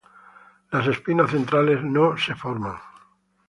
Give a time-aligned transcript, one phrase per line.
[0.71, 2.77] Las espinas centrales no se forman.